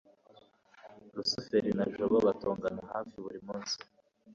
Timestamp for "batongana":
2.27-2.81